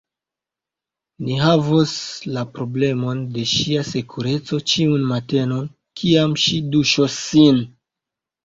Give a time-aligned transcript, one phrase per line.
[1.25, 1.93] Ni havos
[2.37, 5.71] la problemon de ŝia sekureco ĉiun matenon,
[6.03, 7.63] kiam ŝi duŝos sin.